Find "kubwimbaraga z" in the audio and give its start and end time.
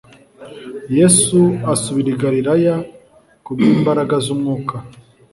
3.43-4.27